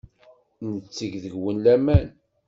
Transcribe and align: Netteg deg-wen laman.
Netteg 0.73 1.13
deg-wen 1.23 1.57
laman. 1.63 2.07